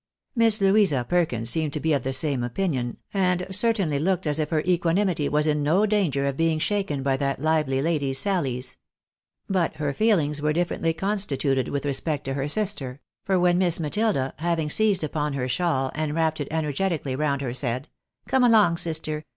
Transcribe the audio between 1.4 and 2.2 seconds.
seemed to be of the